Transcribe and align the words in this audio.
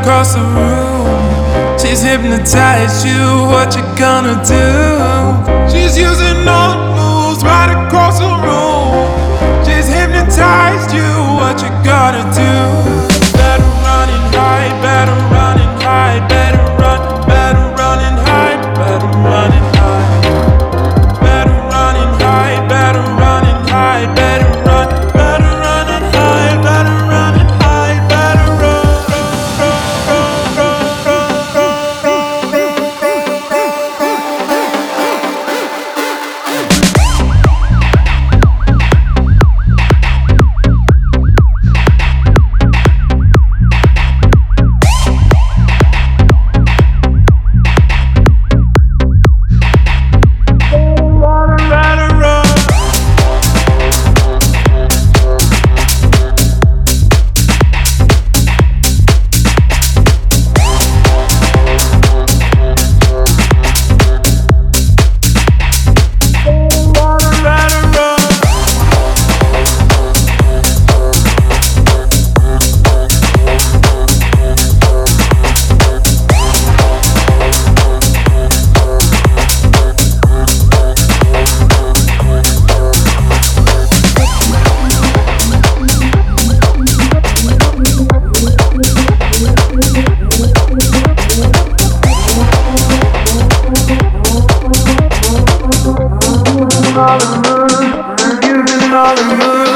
across 0.00 0.34
the 0.34 0.40
room. 0.40 1.78
She's 1.78 2.02
hypnotized 2.02 3.06
you, 3.06 3.46
what 3.52 3.74
you 3.76 3.82
gonna 3.96 4.36
do? 4.44 4.66
She's 5.70 5.96
using 5.96 6.48
all 6.48 6.76
moves 6.96 7.44
right 7.44 7.70
across 7.86 8.18
the 8.18 8.32
room. 8.46 9.64
She's 9.64 9.86
hypnotized 9.86 10.92
you, 10.94 11.08
what 11.40 11.62
you 11.62 11.70
gotta 11.84 12.22
do? 12.34 12.75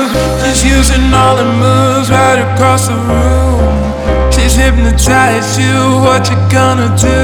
She's 0.01 0.65
using 0.65 1.13
all 1.13 1.37
the 1.37 1.45
moves 1.45 2.09
right 2.11 2.41
across 2.41 2.89
the 2.89 2.95
room. 2.95 4.33
She's 4.33 4.55
hypnotized 4.55 5.61
you, 5.61 6.01
what 6.01 6.29
you 6.31 6.37
gonna 6.49 6.89
do? 6.97 7.21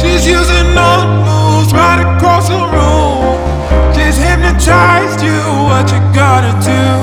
She's 0.00 0.26
using 0.26 0.68
all 0.76 0.98
the 1.04 1.12
moves 1.28 1.72
right 1.74 2.00
across 2.00 2.48
the 2.48 2.62
room. 2.74 3.36
She's 3.94 4.16
hypnotized 4.16 5.20
you, 5.20 5.38
what 5.68 5.86
you 5.92 6.00
gotta 6.14 6.52
do? 6.64 6.95